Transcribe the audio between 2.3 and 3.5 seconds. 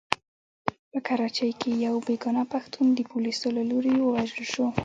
پښتون د پوليسو